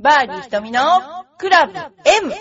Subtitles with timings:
[0.00, 0.80] バーディー瞳の
[1.38, 2.32] クラブ M!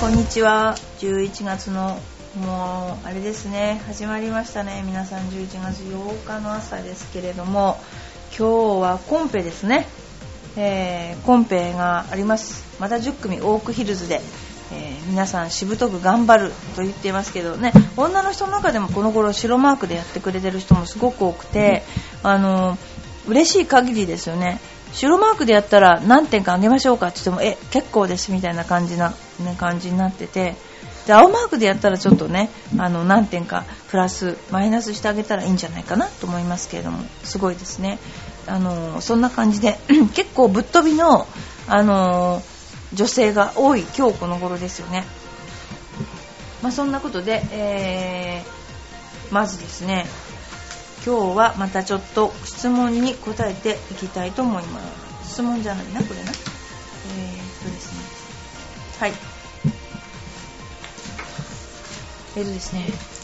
[0.00, 0.76] こんにちは。
[1.00, 1.98] 11月の
[2.36, 7.78] もうあれですね始まりましたね皆さん11月8日の朝ですけれども
[8.38, 9.88] 今日はコンペですね
[10.56, 12.64] えー、コンペがあります。
[12.80, 14.20] また10組オークヒルズで、
[14.72, 17.72] えー、皆さんしぶとく頑張ると言っていますけどね。
[17.96, 21.82] 女の人の中でもこの頃白マークでやってくれてる人もすごく多くて、
[22.22, 22.78] あの
[23.26, 24.60] 嬉しい限りですよね。
[24.92, 30.56] 白マークでやったら何点かあげましょうかって言ってもえ結構ですみたいな感じな、ね、感じになってて。
[31.06, 37.04] で青マークでやったらちょっとねあの何点かプラスマイナスしてあげたらいいんじゃないかなと思いますけれども。
[37.22, 37.98] すごいですね
[38.46, 39.78] あのそんな感じで
[40.14, 41.26] 結構ぶっ飛びの、
[41.68, 42.42] あの
[42.94, 45.04] 女性が多い今日この頃ですよね。
[46.62, 50.06] まあ、そんなことで、えー、まずですね
[51.04, 54.80] 今日はまたちょっと質問に答えていきたいと思いま
[55.24, 55.30] す。
[55.30, 56.30] 質問じゃないなこれな。
[56.30, 56.34] えー、っ
[57.62, 58.00] とですね。
[58.98, 59.12] はい。
[62.36, 63.15] え、っとですね。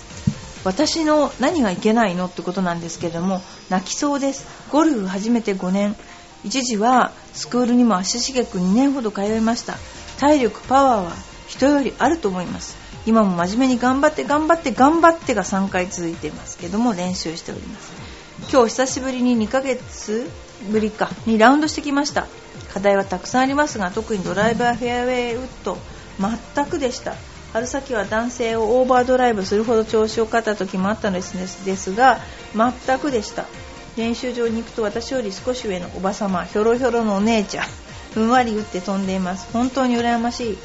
[0.64, 4.46] 私の何がいけないのってことなんですけれども泣きそうです。
[4.70, 5.96] ゴルフ始めて5年。
[6.44, 9.76] 一時はスクールにも足しげく2年ほど通いました。
[10.18, 11.12] 体力パワーは
[11.48, 12.76] 人よりあると思います。
[13.06, 17.92] 今も真面目に頑張って頑張って頑張ってが3回続いていますけども練習しております。
[18.52, 20.30] 今日久しぶりに2ヶ月
[20.70, 22.26] ぶりかにラウンドしてきました。
[22.72, 25.76] 課題はたくさんありますが特にドライバーフェアウェイウッド
[26.18, 27.14] 全くでした。
[27.52, 32.18] 春先は男性をオーバードライブするほど調子をかった時もあったのですが
[32.54, 33.46] 全くでした。
[33.96, 37.66] 練習場に行くと私より少し上のおばさまひょろひょろのお姉ちゃん
[38.14, 39.52] ふんわり打って飛んでいます。
[39.52, 40.58] 本当に羨ましい。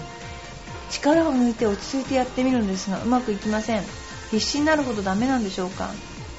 [0.90, 3.84] 力を抜いて落ち着いてやってみるんですがうまくいきません。
[4.32, 5.92] 必死になるほどダメなんでしょうか。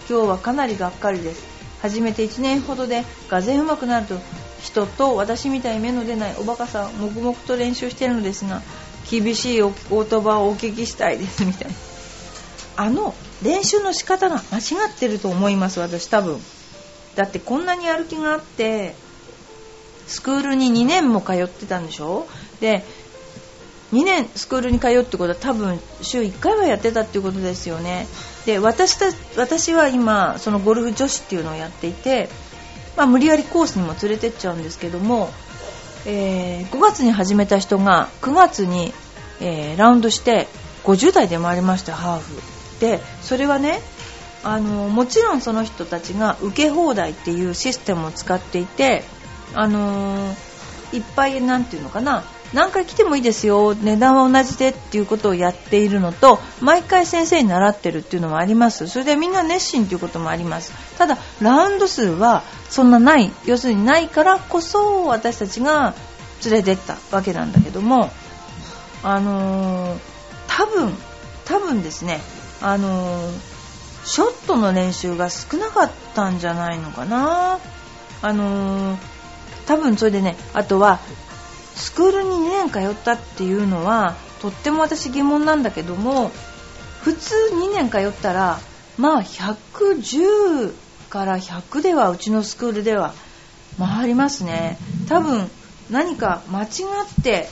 [0.09, 1.59] 今日はかなりがっかりです。
[1.83, 4.19] 始めて1年ほどでがぜん上手くなると
[4.63, 8.63] 人と私みたいに目の出ないおバカさん黙々と練習しているのですが
[9.11, 11.75] 厳しいお言葉をお聞きしたいですみたいな。
[12.77, 16.41] あの練習の仕方が間違ってると思います私多分。
[17.17, 18.95] だってこんなにやる気があって
[20.07, 22.27] スクールに2年も通ってたんでしょ？
[22.61, 22.85] で
[23.93, 28.07] 2年スクールに通うってことは多分週1回はやってたっていうことですよね。
[28.47, 29.07] で私た
[29.41, 32.29] 私は今そのゴルフ女子っていうのをやっていて、
[32.97, 35.31] まあ、無理やりコースにも連れてっちゃうんですけども
[36.11, 38.95] えー、5月に始めた人が9月に、
[39.43, 40.49] えー、ラウンドして
[40.85, 42.41] 50代で回りましたハーフ。
[42.81, 43.81] でそれはね
[44.43, 49.03] あのもちろんその人たちが受け放題っていうシステムを使っていて
[49.55, 50.35] あの、
[50.93, 58.89] いっぱい何て言うのかな何回来てもいいですよ値段は同じでっていうことをやっているのと毎回先生に習ってるっていうのもあります。
[58.89, 60.73] それでみんな熱心ということもあります。
[60.97, 63.31] ただラウンド数はそんなない。
[63.45, 65.95] 要するにないからこそ私たちが
[66.45, 68.11] 連れてったわけなんだけども
[69.03, 69.99] あのー、
[70.47, 70.95] 多分
[71.45, 72.21] 多分ですね
[72.61, 73.33] あのー、
[74.05, 77.59] ショットの練習が少なかったんじゃないのかな。
[78.21, 78.99] あのー、
[79.67, 80.99] 多分それでねあとは
[81.79, 86.31] スクールに2年通ったっていうのはとっても私疑問なんだけども
[87.03, 88.59] 普通2年通ったら
[88.99, 90.75] まあ110
[91.09, 93.15] から100ではうちのスクールでは
[93.79, 94.77] 回りますね。
[95.09, 95.49] 多分
[95.89, 96.69] 何か間違っ
[97.23, 97.49] て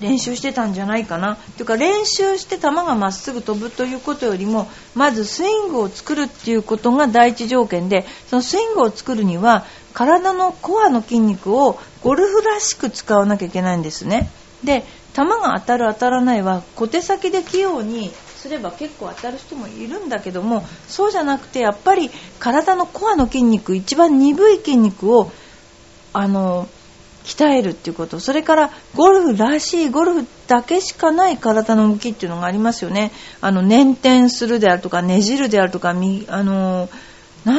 [0.00, 1.36] 練習してたんじゃないかな。
[1.56, 14.30] というか練習して球がまっすぐ飛ぶということよりもまずスイングを作るっていうことが第一条件でそのスイングを作るには体のコアの筋肉をゴルフらしく使わなきゃいけないんですね。
[14.64, 25.30] で球が当たる当たらないは小手先で器用にすれば結構当たる人もいるんだけどもそうじゃなくてやっぱり体のコアの筋肉一番鈍い筋肉を
[26.12, 26.68] あの
[27.24, 36.00] 鍛えるっていうことそれからゴルフらしいゴルフだけしかない体の動きっていうのがありますよねあの捻転するであるとかねじるであるとかあの
[36.80, 36.88] な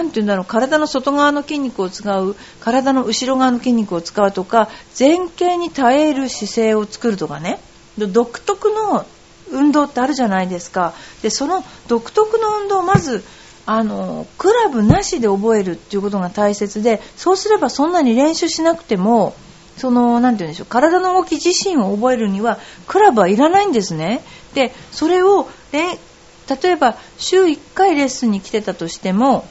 [0.01, 0.45] んて言うんだろう。
[0.45, 7.59] 体の外側の筋肉を使う体の後ろ側の筋肉を使うとか前傾に耐える姿勢を作るとかね。
[7.97, 9.05] 独特の
[9.51, 10.93] 運動ってあるじゃないですか。
[11.21, 13.23] でその独特の運動をまず
[13.65, 19.35] あのクラブなしで覚えるっていうことが大切でそうすればそんなに練習しなくても
[19.77, 24.21] そのなて言うんでしょう体の動き自身を覚えるにはクラブはいらないんですね。
[24.53, 29.47] でそれを例えば週1回レッスンに来てたとしても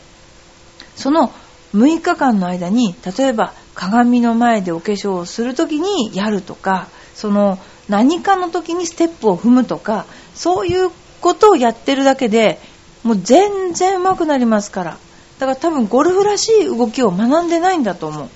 [0.97, 1.33] その
[1.75, 7.59] 6日間の間に例えば鏡の前でお化粧をするときにやるとかその
[7.89, 10.91] 何かの時にステップを踏むとかそういう
[11.21, 12.59] ことをやってるだけで
[13.03, 14.99] もう全然上手くなりますから。
[15.39, 18.29] だから多分ゴルフらしい動きを学んでないんだと思う。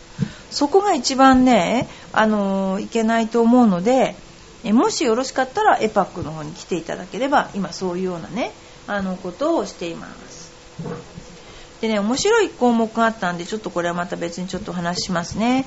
[0.51, 4.17] そこが一番ね、あのー、いけないと思うので
[4.65, 8.51] えもしよろしかったらエパックの方に来ていただければ今そういうようなね
[8.89, 10.51] あのことをしています。
[11.81, 15.67] でね面白い項目があったんでちょっとこれはまた別にちょっと話しますね。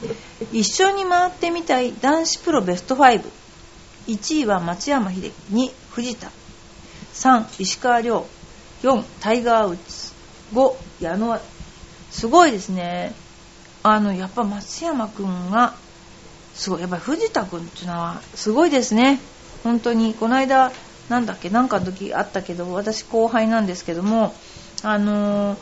[0.52, 6.32] 一緒に回ってみたい男子プロベスト51位は松山英樹2藤田。
[7.14, 8.26] 3石川遼。
[8.82, 10.14] 4タイガー・ウッズ。
[10.54, 11.40] 5矢野。
[12.12, 13.14] すごいですね。
[13.84, 15.76] あのやっぱ松山君が
[16.56, 16.82] すごい。
[16.82, 19.20] やっぱり藤田君っていうのはすごいですね。
[19.64, 20.16] 本当に。
[20.16, 20.72] この間
[21.10, 24.34] なんだっけなんかの時あったけど私後輩なんですけども
[24.84, 25.58] あのー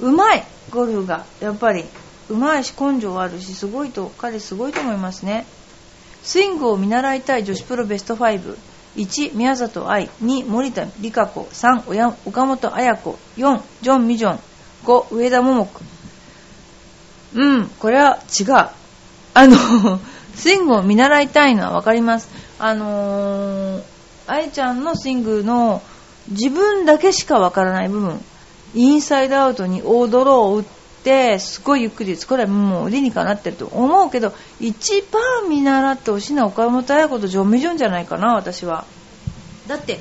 [0.00, 1.24] うまいゴルフが。
[1.40, 1.84] やっぱり。
[2.28, 5.44] うまいし根性あるしすごいと彼すごいと思いますね。
[6.22, 8.56] スイングを見習いたい女子プロベスト5
[8.96, 10.08] 1宮里藍。
[10.22, 11.40] 2森田理香子。
[11.52, 13.18] 3岡本綾子。
[13.36, 14.40] 4ジョン・ミジョン。
[14.84, 15.80] 5上田桃子。
[17.34, 18.46] うんこれは違う。
[19.34, 20.00] あの
[20.34, 22.28] スイングを見習いたいのは分かります。
[22.58, 23.82] あのー、
[24.26, 25.82] 愛ちゃんのスイングの
[26.28, 28.24] 自分だけしか分からない部分
[28.74, 30.64] インサイドアウトに大ドローを打っ
[31.04, 38.84] てすごいゆっくり打つこれはもう理にかなってると思うけど一番見習ってほしいのは岡本綾子とジョン・メジョンじゃないかな私は。
[39.66, 39.98] だって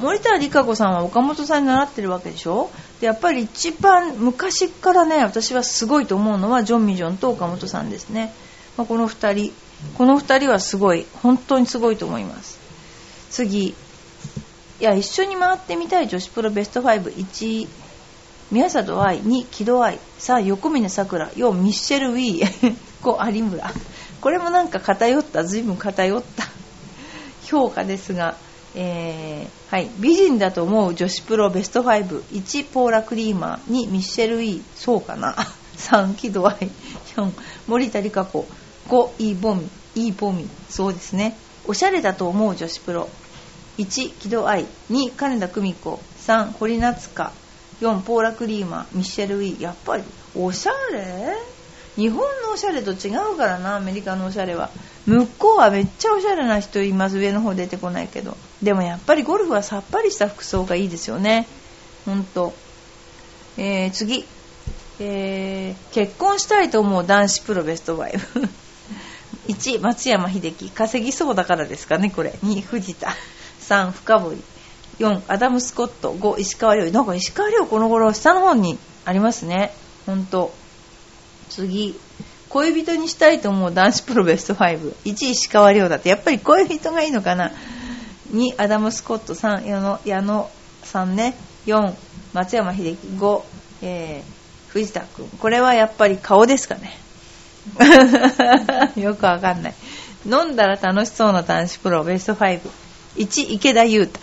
[0.00, 2.70] 森田理香子さんは岡本さんに習ってるわけでしょ？
[3.00, 8.32] でやっぱり一番昔からね私はすごいと思うのはジョン・ミジョンと岡本さんですね、
[8.76, 9.52] まあ、この2人
[9.96, 12.58] この2人はすごい本当にすごいと思います。
[13.30, 13.74] 次。
[14.80, 17.68] いや一緒に回ってみたい女子プロベスト51
[18.54, 23.72] 宮里愛2木戸愛3横峯さくら4ミッシェル・ウィー 5有村。
[24.20, 26.44] これもなんか偏った随分偏った
[27.42, 28.36] 評価ですが、
[28.76, 35.34] えー、はい、美人だと思う女子プロベスト51ポーラ・クリーマー2ミッシェル・ウィーそうかな。
[35.76, 36.56] 3木戸愛
[37.16, 37.32] 4
[37.66, 38.46] 森田理香子
[38.88, 41.36] 5イーボミイーボミそうですね。
[41.66, 43.08] おしゃれだと思う女子プロ。
[43.78, 47.32] 1木戸愛2金田久美子3堀夏香。
[47.80, 49.62] 4ポーラ・クリーマミシェル・ウィー。
[49.62, 50.04] やっぱり
[50.34, 51.34] おしゃれ？
[51.96, 54.70] 日本のおしゃれと違うからなアメリカのおしゃれは。
[55.06, 57.18] 向こうはめっちゃおしゃれな人います。
[57.18, 58.36] 上の方出てこないけど。
[58.62, 61.46] でもやっぱりゴルフはさっぱりした服装がいいですよね。
[62.04, 62.52] ほんと、
[63.56, 64.24] えー、次、
[64.98, 68.48] えー、結婚したいと思う男子プロベスト5
[69.48, 70.70] 1 松山英樹。
[70.70, 72.30] 稼ぎそうだからですかねこれ。
[72.44, 73.14] 2藤田。
[73.60, 74.42] 3深堀。
[74.98, 76.12] 4アダム・スコット。
[76.12, 76.90] 5石川遼。
[76.90, 79.72] なんか石川遼この頃下の方にありますね。
[80.06, 80.52] 本当。
[81.48, 81.98] 次。
[82.48, 86.08] 恋人にしたいと思う男子プロベスト51石川遼だって。
[86.08, 87.50] やっぱり恋人がいいのかな。
[88.32, 89.34] 2アダム・スコット。
[89.34, 90.50] 3矢野矢野
[90.82, 91.34] さんね。
[91.66, 91.94] 4
[92.32, 92.98] 松山英樹。
[93.18, 93.42] 5、
[93.82, 95.28] えー、藤田君。
[95.40, 96.98] これはやっぱり顔ですかね。
[98.96, 99.74] よくわかんない。
[100.26, 104.20] 飲んだら楽しそうな男子プロベスト51池田裕太。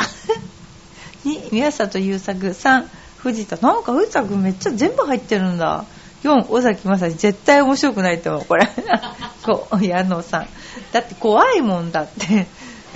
[1.26, 2.88] 2宮里優作3
[3.18, 3.58] 藤田。
[3.58, 5.86] なんか藤田君めっちゃ全部入ってるんだ。
[6.24, 8.32] 4尾崎正史絶対面白くないと。
[8.32, 8.68] 思うこれ
[9.44, 10.48] 5矢野さん。
[10.92, 12.48] だって怖いもんだって。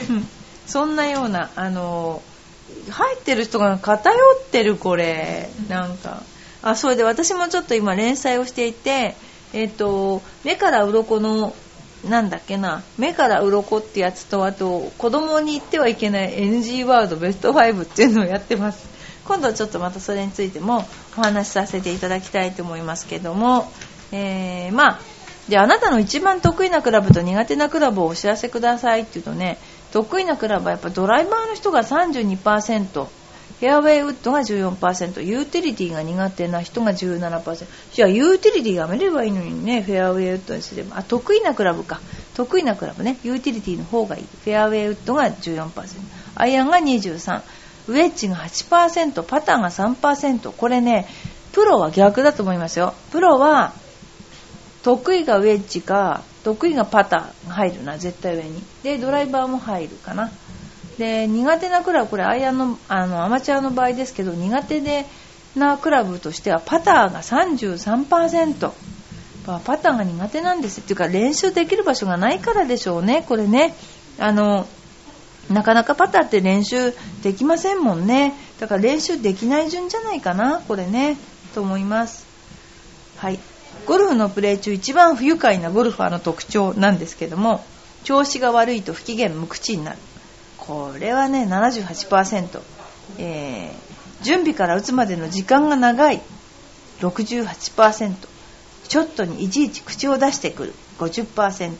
[0.67, 2.21] そんなようなあの
[2.89, 5.49] 入ってる人が偏ってるこれ。
[5.69, 6.21] なんか。
[6.61, 9.15] あそれで私もちょっと今連載をしていて
[9.53, 11.55] えっ、と目から鱗の
[12.09, 12.83] なんだっけな。
[12.97, 18.87] 目から鱗ってやつとあと子供に言ってはいけない NG ワードベスト5っていうのをやってます。
[19.25, 20.85] 今度はちょっとまたそれについても
[21.17, 23.71] お話しさせていただきたいと思いますけども、
[24.11, 24.99] えー、まあ
[25.49, 29.57] であなたの一番得意なクラブと苦手なクラブをお知らせくださいって言うとね
[29.91, 33.07] 得意なクラブはやっぱドライバーの人が32%
[33.59, 37.65] フェアウェイウッドが14%、ユーティリティが苦手な人が17%。
[37.93, 40.97] じゃあ、ユーティリティやめればいいのにね、フェアウェイウッドにすれば。
[40.97, 42.01] あ、得意なクラブか。
[42.35, 43.17] 得意なクラブね。
[43.23, 44.23] ユーティリティの方がいい。
[44.23, 45.71] フェアウェイウッドが14%。
[46.35, 47.41] アイアンが23。
[47.87, 50.51] ウェッジが8%、パターが3%。
[50.51, 51.07] これね、
[51.53, 52.93] プロは逆だと思いますよ。
[53.11, 53.73] プロは、
[54.83, 58.61] 得意がウェッジか、得意がパターが入るな、絶対上に。
[58.83, 60.29] で、ドライバーも入るかな。
[60.97, 65.05] で苦手なクラブこれアイアンのあのアマチュアの場合ですけど苦手で
[65.55, 68.71] なクラブとしてはパターが33%
[69.45, 73.75] パターが苦手なんですっていうか練習できる場所がないからでしょうねこれね。
[74.17, 74.67] あの
[75.49, 78.33] なかなかパターって練習できませんもんね。
[78.59, 81.17] だから練習できない順じゃないかなこれね。
[81.53, 82.25] と思います。
[83.17, 83.39] はい。
[83.85, 87.63] ゴルフのプレー中一番不愉快なゴルファーの特徴なんですけども
[88.03, 89.97] 調子が悪いと不機嫌無口になる。
[90.67, 92.61] これはね78%、
[93.19, 96.21] えー、準備から打つまでの時間が長い。
[96.99, 98.15] 68%
[98.87, 99.25] ショット。
[99.25, 100.73] にいちいち口を出してくる。
[100.97, 101.75] 50%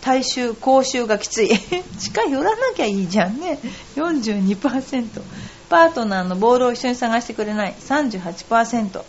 [0.00, 1.50] 大衆口臭がきつい。
[1.98, 3.58] 近寄らなきゃいいじゃんね。
[3.96, 5.22] 42%
[5.68, 6.04] パート。
[6.04, 7.74] ナーのボールを一緒に探してくれない。
[7.78, 9.02] 38%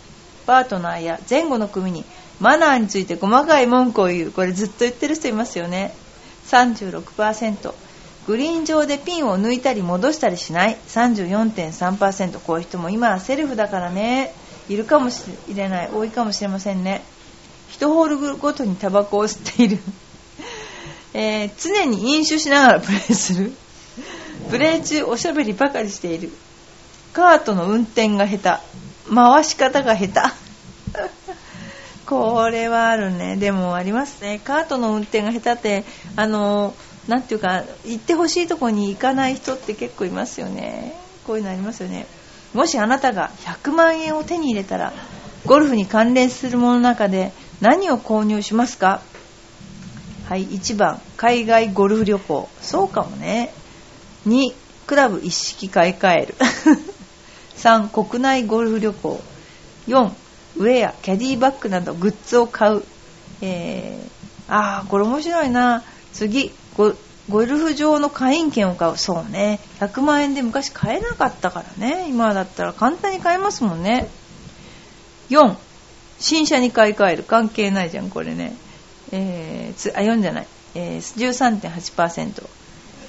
[0.46, 0.80] パート。
[0.80, 2.04] ナーや前後の組に
[2.40, 4.32] マナーについて細かい文句を言う。
[4.32, 5.96] これずっと言ってる人いますよね。
[6.50, 7.74] 36%
[8.26, 10.78] グリーン上でピンを抜いたり戻したりしない。
[10.88, 14.34] 34.3%こういう人も今はセルフだからね。
[14.70, 15.90] いるかもしれない。
[15.92, 17.04] 多いかもしれませんね。
[17.72, 19.80] 1ホールごとにタバコを吸っている。
[21.14, 23.54] えー、常に飲酒しながらプレーする。
[24.50, 26.32] プレー中おしゃべりばかりしている。
[27.12, 29.14] カートの運転が下手。
[29.14, 30.22] 回し方が下手。
[32.06, 33.36] これはあるね。
[33.36, 34.40] でもありますね。
[34.44, 35.84] カートの運転が下手って
[36.16, 40.96] あのななんていうか行ってほしいとこに行かない人って結構いますよね。
[41.26, 42.06] こういうのありますよね。
[42.54, 44.94] もしあなたが100万円を手に入れたら
[45.46, 47.32] ゴルフに関連するものの中で
[47.62, 49.02] 何を購入しますか？
[50.30, 52.50] はい1番海外ゴルフ旅行。
[52.62, 53.54] そうかもね。
[54.28, 54.54] 2
[54.88, 56.36] クラブ一式買い替える。
[57.58, 59.22] 3国内ゴルフ旅行。
[59.88, 60.12] 4
[60.58, 62.84] ウェアキャディバッグなどグッズを買う、
[63.42, 65.84] えー、ああこれ面白いな。
[66.14, 68.98] 次ゴルフ場の会員権を買う。
[68.98, 69.60] そうね。
[69.80, 72.08] 100万円で昔買えなかったからね。
[72.10, 74.10] 今だったら簡単に買えますもんね。
[75.30, 75.56] 4
[76.20, 77.24] 新車に買い替える。
[77.24, 78.56] 関係ないじゃんこれね。
[79.12, 82.44] えー、つあ4じゃない、えー、13.8%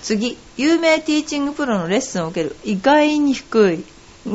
[0.02, 0.37] 次。
[0.56, 2.56] 有名ティーチングプロのレッスンを受ける。
[2.64, 3.85] 意外に低い。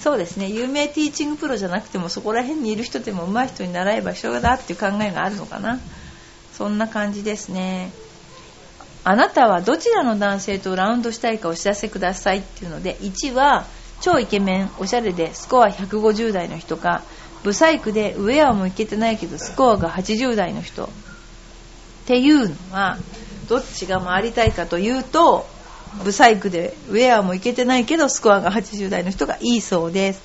[0.00, 0.48] そうですね。
[0.48, 5.80] 有名ティーチングプロじゃなくてもそこら辺にいる人でも上手い人に習えば一緒だっていう考えがあるのかな。
[6.56, 7.90] そんな感じですね。
[9.08, 13.64] あなたはどちらの男性とラウンドしたいかお知らせくださいっていうので1は
[14.00, 17.04] 超イケメンおしゃれでスコア150代の人か
[17.44, 20.86] ブサイクでウェアもいけてないけどスコアが80代の人。
[20.86, 20.88] っ
[22.06, 22.98] ていうのは
[23.48, 25.46] どっちが回りたいかというと
[26.02, 30.20] ブサイクでウェアもいけてないけどスコアが80代の人がいいそうです。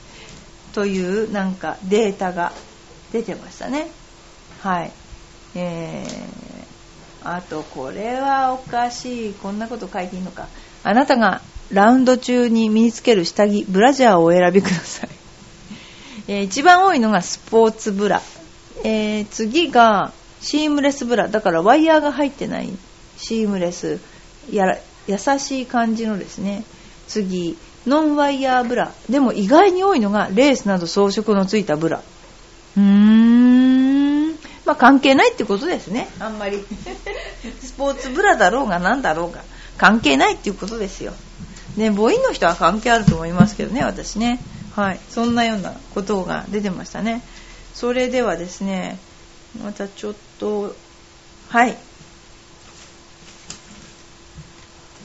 [0.74, 2.52] というなんかデータが
[3.12, 3.92] 出てましたね。
[4.62, 4.92] はい。
[5.54, 6.41] えー、
[7.24, 9.34] あとこれはおかしい。
[9.34, 10.48] こんなこと書いていいのか。
[10.84, 15.10] あなたがラウンド中に身につける下着ブラジャーをお選びください。
[16.28, 18.22] えー、一番多いのがスポーツブラ、
[18.84, 20.12] えー、次が
[20.42, 21.28] シームレスブラ。
[21.28, 22.70] だからワイヤーが入ってない。
[23.18, 24.00] シームレス。
[24.52, 26.64] やら優しい感じのですね。
[27.08, 28.92] 次ノンワイヤーブラ。
[29.10, 32.02] でも意外に多いのがレースなど装飾のついたブラ。
[32.78, 33.61] うーん。
[34.66, 36.64] まあ関係ないってことですねあんまり
[37.62, 39.42] スポーツブラだろうが何だろうが
[39.78, 41.14] 関係ないっていうことですよ
[41.78, 44.40] ね母音の人は関係あると思いますけどね私ね
[44.76, 47.22] はい、そんなようなことが出てましたね。
[47.74, 48.98] それではですね、
[49.62, 50.76] またちょっと、
[51.50, 51.76] はい。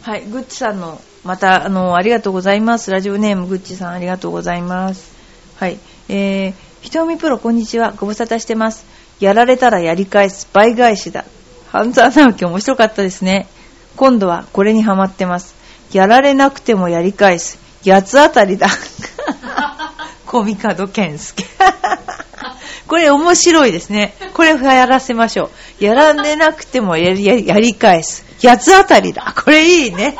[0.02, 2.92] はい、グッチさんの、また、あの、ありがとうございます。
[2.92, 5.10] ラジオネームグッチさん、ありがとうございます。
[5.56, 7.92] はい、えー、ひとみプロ、こんにちは。
[7.96, 8.86] ご無沙汰してます。
[9.20, 11.24] やられたらやり返す、倍返しだ。
[11.72, 13.46] 半沢直樹面白かったですね。
[13.96, 15.54] 今度はこれにハマってます。
[15.92, 17.58] やられなくてもやり返す。
[17.84, 18.68] 八つ当たりだ。
[20.26, 21.44] コミカド健介。
[22.86, 24.14] これ面白いですね。
[24.34, 25.84] これやらせましょう。
[25.84, 28.24] やられなくてもやりやり返す。
[28.42, 29.34] 八つ当たりだ。
[29.36, 30.16] これいいね。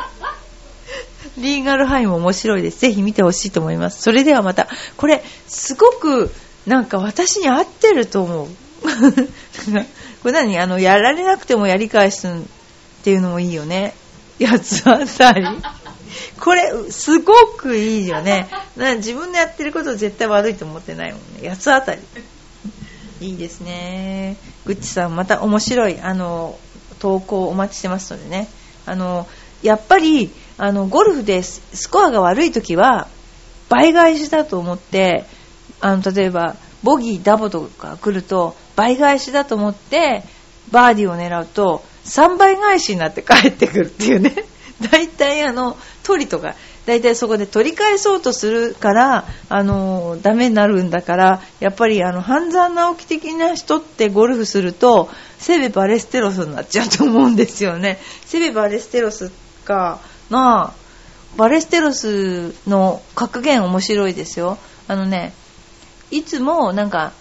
[1.37, 2.79] リーガルハイも面白いです。
[2.79, 4.01] ぜひ見てほしいと思います。
[4.01, 6.33] それではまた、これ、すごく、
[6.65, 8.47] なんか私に合ってると思う。
[10.21, 12.31] これ何あの、やられなくてもやり返すっ
[13.03, 13.93] ていうのもいいよね。
[14.39, 15.45] 八つ当たり。
[16.39, 18.47] これ、すごくいいよね。
[18.97, 21.49] 自分でやってること絶対悪いと思ってないもんね。
[21.49, 22.01] 八つ当たり。
[23.19, 24.37] いいですね。
[24.65, 26.57] ぐっちさん、また面白い、あの、
[26.99, 28.47] 投稿お待ちしてますのでね。
[28.85, 29.27] あの、
[29.63, 33.07] やっぱり、あの、ゴルフでスコアが悪い時は、
[33.69, 35.25] 倍返しだと思って、
[35.81, 40.23] あの、例えば、ボギー、ダボとか来ると、倍返しだと思って、
[40.71, 44.33] バーディーを狙うと、3倍返しになって帰ってくるっていうね。
[44.91, 46.55] 大体あの鳥とか
[46.85, 59.31] 大体そこで取り返そうとするからあのダメになるんだからやっぱりあの半沢直樹的な人ってゴルフするとセベ・バレステロスになっちゃうと思うんですよねセベ・バレステロス
[59.65, 60.73] かなあ
[61.37, 64.57] バレステロスの格言面白いですよ
[64.87, 65.33] あのね
[66.11, 67.13] いつもなんか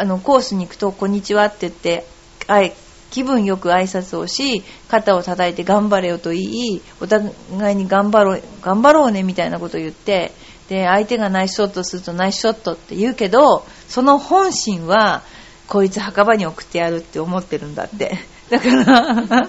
[0.00, 2.06] あのコースに行くと「こんにちは」って言って
[2.46, 2.72] あい
[3.10, 7.32] 気分よく挨拶をし肩を叩いて頑張れよと言いお互
[7.74, 10.32] いに頑張ろう頑張ろうねみたいなことを言って
[10.70, 15.22] で相手がナイスショットするとナイスショットって言うけどその本心は
[15.68, 18.18] こいつ墓場に送ってやるって思ってるんだって。
[18.50, 19.48] だから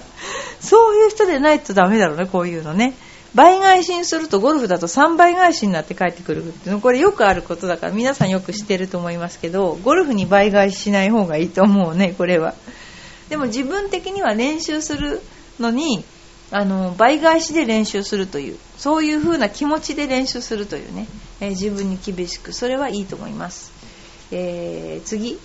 [0.60, 2.94] そういう人でないとダメだろうねこういうのね。
[3.34, 12.54] 倍返しにするとゴルフだと3倍返しになって帰ってくるってこれよくあることだから皆さんよく知ってると思いますけどゴルフに倍返ししない方がいいと思うねこれは。
[13.30, 15.22] でも自分的には練習する
[15.58, 16.04] のに
[16.50, 21.06] あの倍返しで練習するというそういう風な気持ちで練習するというね、
[21.40, 23.72] えー、自分に厳しくそれはいいと思います、
[24.30, 25.38] えー、次。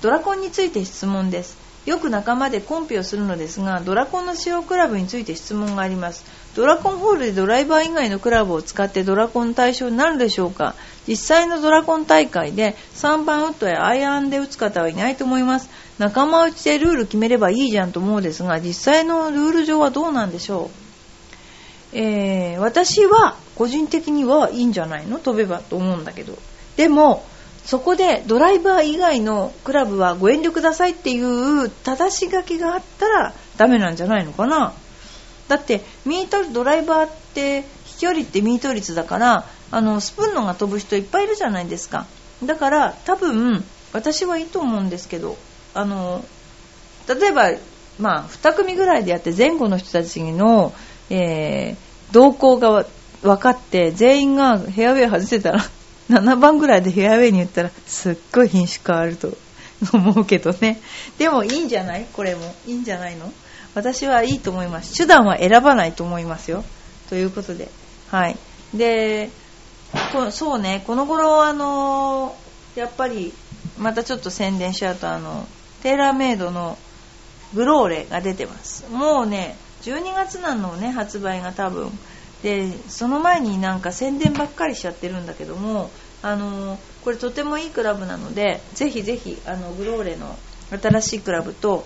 [0.00, 1.56] ドラコンについて質問です。
[1.84, 6.24] よく仲間でコンペをするのですがドラコンの使用クラブについて質問があります。
[6.54, 10.74] ドラコンホールでドライバー以外のクラブを使ってドラコン対象になるでしょうか？
[11.08, 15.70] 実際のドラコン大会で3番ウッドやアイアンで打つ方はいないと思います。
[15.98, 20.70] 仲間内でルール決めればいいじゃんと思うですが実際のルール上はどうなんでしょ
[21.94, 25.18] う、えー、私は個人的にはいいんじゃないの？
[25.18, 26.38] 飛べばと思うんだけど。
[26.76, 27.24] でも
[27.64, 34.72] そこでドライバー以外のクラブはご遠慮くださいっていう正し書きがあったらダメなんじゃないのかな？
[35.48, 42.06] だってミートドライバーって飛距離ってミート率だからあのスプーンのが飛ぶ人いっぱいいるじゃないですか。
[42.44, 45.36] だから多分私はいいと思うんですけど
[45.74, 46.24] あの
[47.08, 47.50] 例えば、
[47.98, 50.72] まあ、2組ぐらいでやって前後の人たちの、
[51.10, 52.86] えー、動向が
[53.22, 55.60] 分かって全員がヘアウェイ外せたら
[56.12, 59.36] 7番ぐらいでフェアウェイに言ったらすっごい品種変わると
[59.92, 60.80] 思うけどね。
[61.18, 62.06] でもいいんじゃない？
[62.12, 62.54] これも。
[62.66, 63.32] いいんじゃないの？
[63.74, 64.96] 私はいいと思います。
[64.96, 66.64] 手段は選ばないと思いますよ。
[67.08, 67.68] ということで。
[68.10, 68.36] はい。
[68.74, 69.30] で
[70.12, 70.82] こそうね。
[70.86, 72.36] この頃あの
[72.76, 73.32] やっぱり
[73.78, 75.46] またちょっと宣伝しちゃうとあの
[75.82, 76.78] テーラーメイドの
[77.54, 78.88] グローレが出てます。
[78.90, 81.90] もうね12月なのね発売が多分。
[82.42, 85.90] でその前になんか宣伝ばっかりしちゃってるんだけども
[86.22, 90.38] あのこれとてもいいクラブなのでぜひぜひあのグローレの
[90.70, 91.84] 新しいクラブと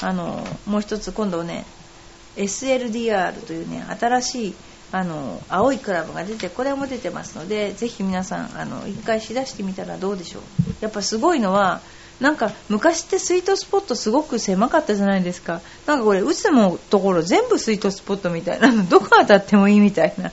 [0.00, 1.64] あのもう一つ今度ね
[2.36, 4.54] SLDR というね新しい
[4.92, 10.42] あの青いクラブが出てこれも出てますのでぜひ皆さんあの一回しだしてみたらどうでしょう。
[10.80, 11.80] やっぱすごいのは
[12.20, 15.62] なんか昔ってスイートスポットすごく狭かったじゃないですか。
[15.86, 18.70] なんかこれ打つのところ全部スイートスポットみたいな。
[18.84, 20.30] どこ当たってもいいみたいな。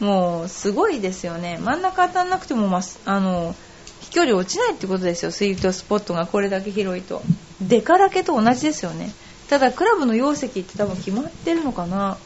[0.00, 1.58] もうすごいですよね。
[1.62, 3.54] 真ん中当たんなくても、まあの
[4.00, 5.30] 飛距離落ちないってことですよ。
[5.30, 7.22] スイートスポットがこれだけ広いと。
[7.60, 9.12] デカラケと同じですよね。
[9.48, 12.18] ただクラブの容積って多分決まってるのかな。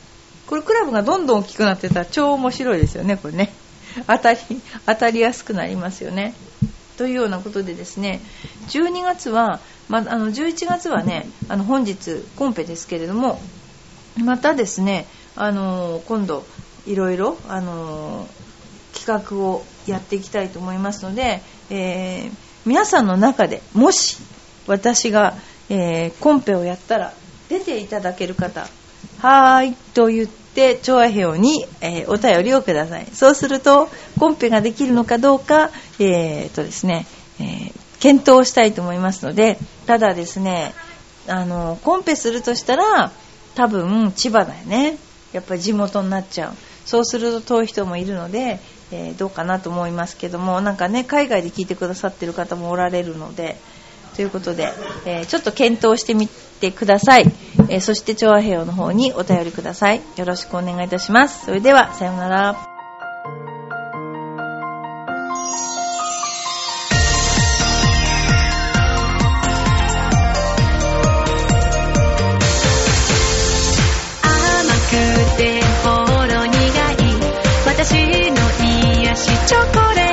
[0.47, 3.17] これクラブがどんどん大きくなってたら超面白いですよね。
[3.17, 3.53] これね。
[4.07, 4.39] 当たり
[4.87, 6.35] 当たりやすくなりますよね。
[6.97, 8.21] というようなことでですね。
[8.69, 13.41] 12月は、まあ、の11月はねあの本日コンペですけれども
[14.23, 16.45] またですねあの今度
[16.87, 18.27] いろいろあの
[18.95, 22.33] 企画をやっていきたいと思いますので、えー、
[22.67, 24.19] 皆さんの中でもし
[24.67, 25.35] 私が、
[25.69, 27.15] えー、コンペをやったら
[27.49, 28.69] 出ていただける方
[29.19, 33.07] はーいと言って、調和表に、えー、お便りをください。
[33.13, 33.89] そうすると、
[34.19, 37.07] コンペができるのかどうか、えー、とですね、
[37.39, 40.75] え、検討したいと思いますので、ただですね、
[41.29, 43.13] あの、コンペするとしたら、
[43.55, 44.97] 多分、千葉だよね。
[45.33, 46.55] やっぱり地元になっちゃう。
[46.91, 48.59] そうすると遠い人もいるので、
[48.91, 53.57] えー、どうかなと思いますけども、なんかね、海外で聞いてくださってる方もおられるので、
[54.17, 54.73] ということで、
[55.07, 57.27] えー、ちょっと検討してみてください。
[57.69, 60.01] えー、そして、調和平和の方にお便りください。
[60.17, 61.47] よろしくお願いいたします。
[61.47, 62.70] それでは、さようなら。
[79.51, 80.10] チョコレート